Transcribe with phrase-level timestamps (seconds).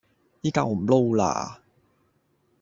[0.41, 1.57] 依家我唔撈喇